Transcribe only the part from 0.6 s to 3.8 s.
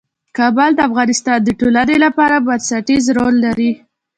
د افغانستان د ټولنې لپاره بنسټيز رول لري.